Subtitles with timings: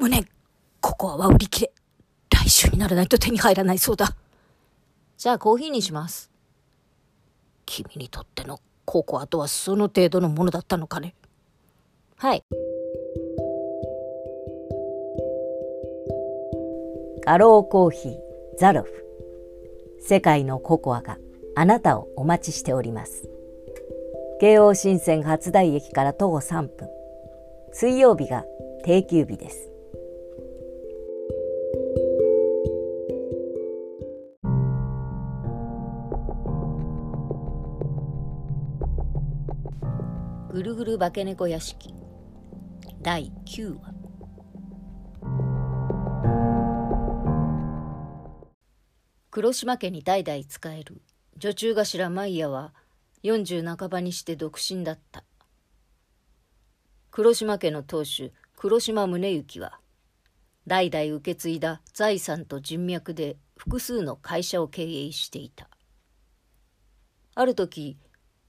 [0.00, 0.24] 胸、
[0.80, 1.72] ココアは売り切れ。
[2.30, 4.16] 来週にならないと手に入らないそうだ。
[5.18, 6.30] じゃあコーヒーにします。
[7.66, 11.14] 君にとってのココアとはその程度のものだったのかね。
[12.16, 12.42] はい。
[17.22, 18.16] ガローコーヒー
[18.58, 18.90] ザロフ
[20.00, 21.18] 世界のココアが
[21.54, 23.28] あなたをお待ちしております
[24.40, 26.88] 京王新線初台駅から徒歩3分
[27.72, 28.44] 水曜日が
[28.82, 29.69] 定休日です
[40.60, 41.94] ぐるぐる化け猫屋敷。
[43.00, 43.94] 第9話。
[49.30, 51.00] 黒島家に代々仕える
[51.38, 52.74] 女中頭マイヤは
[53.22, 55.24] 40半ばにして独身だった。
[57.10, 59.80] 黒島家の当主黒島宗行は
[60.66, 65.70] 代々受け継いだ財産と人脈で複数の会社を経営していた。
[67.34, 67.96] ある時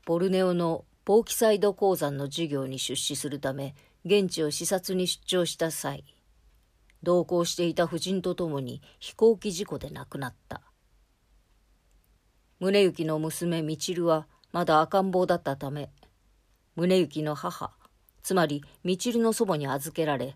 [0.05, 3.73] ボルネオのポーキサイド鉱山の事業に出資するため
[4.05, 6.05] 現地を視察に出張した際
[7.01, 10.61] 同行していた夫人と共に飛行機事故で亡くなった。
[12.59, 15.89] 宗行の娘みちるはまだ赤ん坊だったため
[16.75, 17.71] 宗行の母
[18.21, 20.35] つまりみちるの祖母に預けられ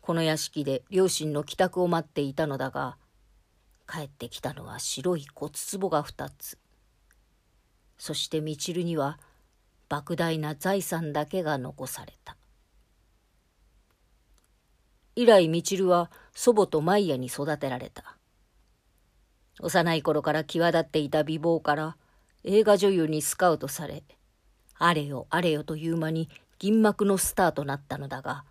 [0.00, 2.96] この屋敷で両親の帰宅を待っていたのだが
[3.88, 6.58] 帰ってきたのは白い骨壺が2つ。
[7.98, 9.20] そしてみちるには
[9.90, 12.36] 莫大な財産だけが残された。
[15.16, 18.16] 以来みちるは祖母とマイヤに育てられた。
[19.60, 21.96] 幼い頃から際立っていた美貌から
[22.44, 24.02] 映画女優にスカウトされ
[24.78, 28.44] あれよあれよという間に銀幕のスターとなったのだが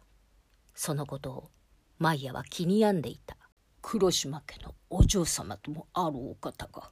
[0.76, 1.50] そのことを
[1.98, 3.38] マイヤは気に病んでいた。
[3.82, 6.92] 黒島家のお嬢様ともあるお方が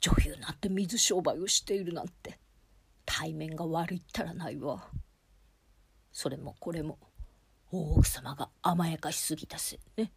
[0.00, 2.38] 女優なんて水商売をしているなんて。
[3.06, 4.90] 対面が悪いったらないわ。
[6.12, 6.98] それもこれも
[7.72, 10.12] 大奥様が甘やかしすぎたせいね。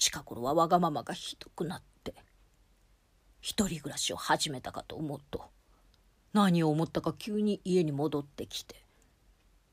[0.00, 2.14] 近頃はわがままがひどくなって
[3.40, 5.50] 一人暮らしを始めたかと思うと
[6.32, 8.76] 何を思ったか急に家に戻ってきて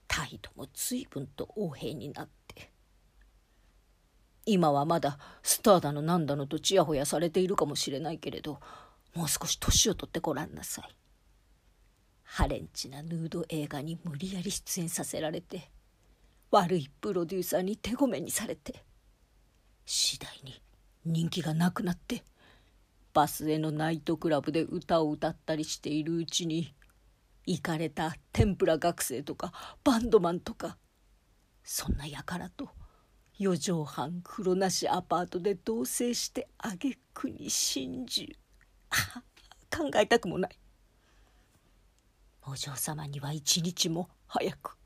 [0.08, 2.72] 態度も随分と横柄になって
[4.46, 8.60] 今はまだスターだのなんだのとちやほやされているかもしれないけれど
[9.14, 10.96] もう少し年を取ってごらんなさい。
[12.30, 15.72] ハレンチなヌード映画に無理やり出演させられて
[16.52, 18.84] 悪いプロデューサーに手ごめにされて
[19.86, 20.62] 次第に
[21.06, 22.24] 人気がなくなって
[23.14, 26.76] バスへのナイトクラブで歌を歌ったりしているうちに
[27.46, 30.78] 行かれた天ぷら学生とかバンドマンとか
[31.64, 32.70] そんな輩と
[33.40, 38.26] 四畳半風呂なしアパートで同棲してあげくに心中。
[39.70, 40.58] 考えたくもない。
[42.50, 44.78] お嬢様には一日も早く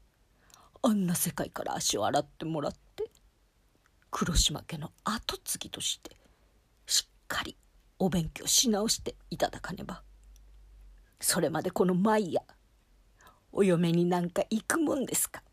[0.81, 3.11] あんな世界から足を洗ってもらって
[4.09, 6.17] 黒島家の跡継ぎとして
[6.87, 7.55] しっかり
[7.99, 10.01] お勉強し直していただかねば。
[11.19, 12.41] それまでこのマイヤ
[13.51, 15.43] お嫁になんか行くもんですか？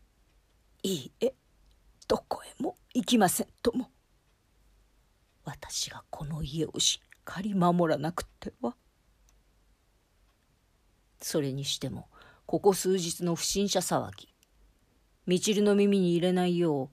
[0.81, 1.35] いいえ
[2.07, 3.91] どこへも行きませんとも。
[5.45, 8.75] 私がこの家をしっかり守らなくては。
[11.21, 12.07] それにしても
[12.45, 14.29] ここ数日の不審者騒ぎ。
[15.25, 16.89] みちるの耳に入れないよう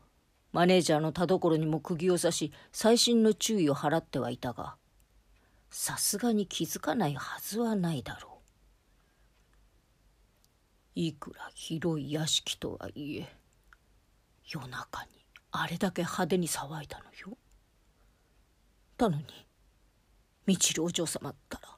[0.53, 4.77] マネージャーの田所にも釘を刺し細心の注意を払ってはいたが
[5.71, 8.37] さすがに気づかないはずはないだろう。
[10.95, 13.29] いくら広い屋敷とはいえ
[14.49, 15.11] 夜中に
[15.51, 17.37] あれだけ派手に騒いだのよ。
[18.99, 19.25] なのに
[20.47, 21.69] みちるお嬢様ったら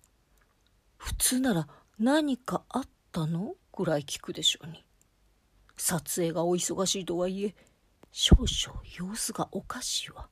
[0.96, 2.82] 普通なら何かあっ
[3.12, 3.54] たの？
[3.76, 4.84] ぐらい聞くでしょうに
[5.76, 7.54] 撮影がお忙しいとはいえ
[8.10, 10.28] 少々様子がおかしいわ。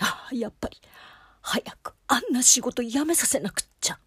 [0.00, 0.78] ああ、やっぱり、
[1.40, 3.98] 早くあんな仕事やめさせなくっちゃ。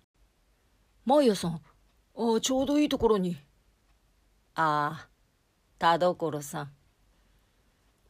[1.06, 3.38] マイヤさん、ああ、ちょうどいいところに。
[4.56, 5.10] ああ、
[5.80, 6.72] 田所さん。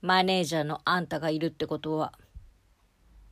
[0.01, 2.13] マネージャーのあんたがいるってことは、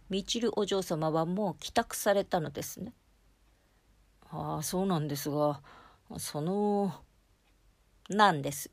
[0.10, 2.94] みちるお嬢様はもう帰宅されたのですね。
[4.32, 5.62] ああ、そうなんですが、
[6.18, 6.94] その、
[8.10, 8.72] なんです。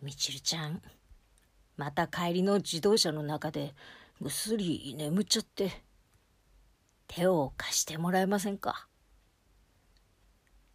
[0.00, 0.80] みちるちゃん。
[1.76, 3.74] また帰りの自動車の中で
[4.20, 5.82] ぐっすり眠っちゃって
[7.06, 8.88] 手を貸してもらえませんか？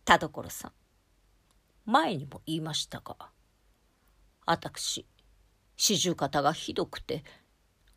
[0.05, 0.71] 田所さん
[1.85, 3.15] 前にも言いましたが
[4.45, 5.07] 私
[5.75, 7.23] 四十肩がひどくて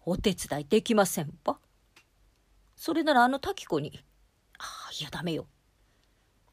[0.06, 1.58] お手伝いできませんわ。
[2.75, 4.02] それならあの滝子に
[4.59, 5.47] 「ああいやダメよ。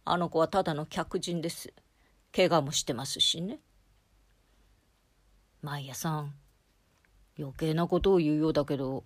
[0.04, 1.74] あの子はただの客人です。
[2.36, 3.60] 怪我もしてますしね。
[5.62, 6.34] マイヤさん
[7.38, 9.04] 余計なことを言うようだけど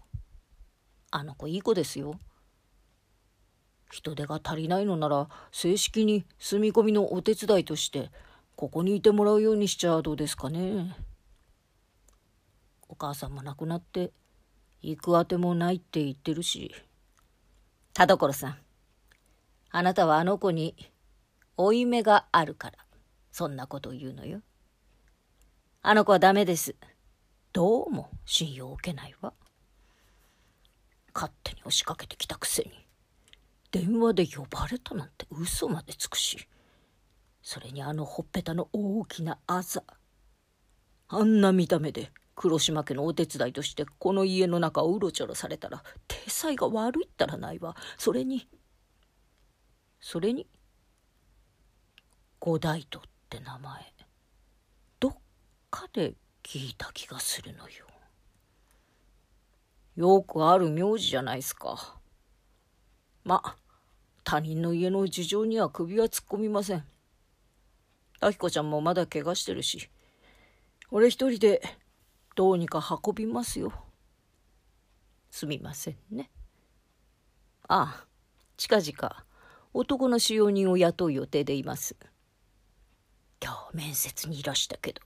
[1.11, 2.19] あの子いい子ですよ。
[3.91, 8.11] 人手が足りないのなら正式に住み込みのお手伝いとして
[8.55, 10.95] ここにいてもらうようにしちゃどうですかね。
[12.87, 14.11] お母さんも亡くなって
[14.81, 16.73] 行くあてもないって言ってるし
[17.93, 18.57] 田所さん
[19.77, 20.73] あなたはあの子に
[21.57, 22.77] 負い目があるから
[23.29, 24.39] そんなことを言うのよ。
[25.81, 26.75] あの子はダメです。
[27.51, 29.33] どうも信用を受けないわ。
[31.13, 32.71] 勝手に押しかけてきたくせに
[33.69, 36.47] 電話で呼ばれたなんて嘘までつくし
[37.41, 39.83] それにあのほっぺたの大きなあざ
[41.09, 48.47] あんな見た目で黒島家のお手伝いとしてこの家の中をうろちょろされたら体裁が悪いったらないわそれに
[50.07, 50.45] それに
[52.39, 53.81] 五大とって名前
[54.99, 55.17] どっ
[55.71, 56.13] かで
[56.43, 57.87] 聞いた気がするのよ
[59.95, 61.97] よくある名字じゃないすか
[63.23, 63.55] ま
[64.23, 66.83] 他人の家の事情には首は突っ込みません
[68.19, 69.89] あきこちゃんもまだ怪我してるし
[70.91, 71.63] 俺一人で
[72.35, 73.73] どうにか運びますよ。
[75.31, 76.29] すみませんね。
[77.67, 78.07] ああ、
[78.55, 79.25] 近々
[79.77, 81.97] 男の使用人を雇う予定でいます。
[83.43, 85.01] 今日面接にいらしたけど、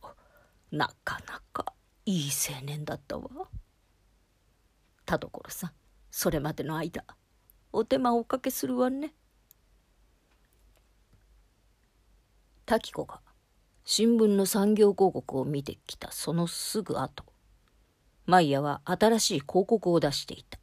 [0.72, 1.74] なかなか
[2.06, 3.28] いい青年だったわ。
[5.08, 5.72] 田所さん、
[6.12, 7.04] それまでの間、
[7.74, 9.16] お手間をおかけするわね。
[12.68, 13.22] 滝子が
[13.86, 17.26] 新聞の産業広告を見てきたそのすぐ後
[18.28, 20.60] マイヤは新しい広告を出していた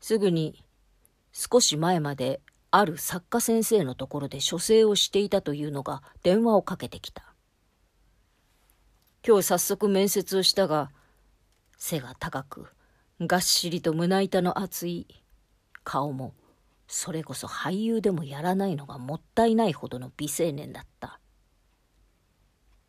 [0.00, 0.65] すぐに
[1.38, 2.40] 少し前まで
[2.70, 7.34] ある作家先生のところで書生をしていたというのが電話をかけてきた。
[9.22, 10.90] 今日早速面接をしたが
[11.76, 12.66] 背が高く
[13.20, 15.06] がっしりと胸板の厚い
[15.84, 16.32] 顔も
[16.88, 21.20] それこそ俳優でもやらないのがもったいないほどの美青年だった。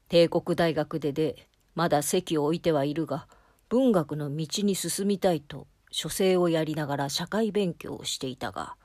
[0.07, 3.27] 帝国大学ででまだ席を置いてはいるが
[3.67, 8.75] 文学の道に進みたいと書生をやりながら社会勉強をしていたが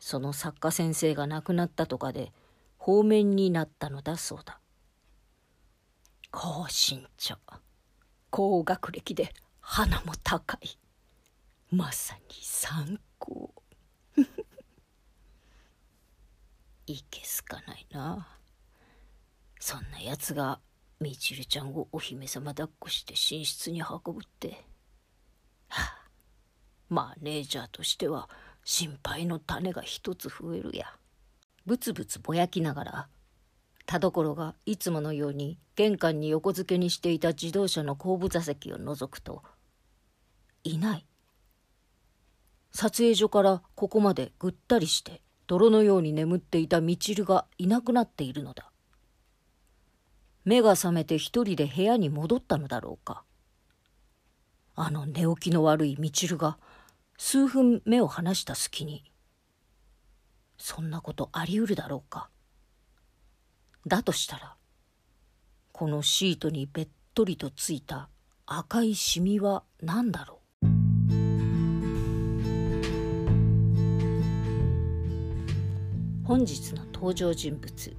[0.00, 2.32] その作家先生が亡くなったとかで
[2.78, 4.58] 方面になったのだそうだ。
[6.30, 7.36] 高身長。
[8.30, 10.78] 高学歴で鼻も高い。
[11.70, 13.52] まさに参考。
[16.86, 18.26] いけすかないな。
[19.60, 20.60] そんなやつが
[21.00, 24.64] みちるちゃんをお姫様抱っこして寝室に運ぶって。
[26.90, 28.28] マネージャーとしては
[28.64, 30.86] 心配の種が一つ増えるや。
[31.64, 33.08] ブツブツぼやきながら
[33.86, 39.42] 田所がいつものように玄関に横付けにしていた自動車の後部座席を覗くと
[40.62, 41.06] いない。
[42.72, 48.70] 撮影所からここまでぐったりして泥のように眠っていたみちるがいなくなっているのだ。
[50.44, 53.24] 目が覚めて一人で部屋に戻ったのだろうか。
[54.76, 56.58] あの寝起きの悪いみちるが
[57.22, 59.04] 数分目を離した隙に
[60.56, 62.30] そんなことありうるだろうか。
[63.86, 64.56] だとしたら
[65.70, 68.08] このシートにべっとりとついた
[68.46, 70.66] 赤いシミは何だろう？
[76.24, 77.96] 本日の登場人物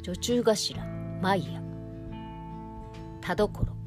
[0.00, 0.74] 女中頭
[1.20, 1.62] マイヤ
[3.20, 3.81] 田所。